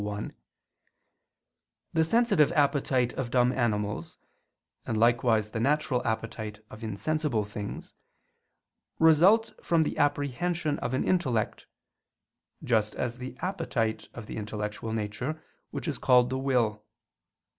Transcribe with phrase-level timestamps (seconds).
[0.03, 0.33] 1),
[1.93, 4.17] the sensitive appetite of dumb animals,
[4.83, 7.93] and likewise the natural appetite of insensible things,
[8.97, 11.67] result from the apprehension of an intellect,
[12.63, 16.83] just as the appetite of the intellectual nature, which is called the will.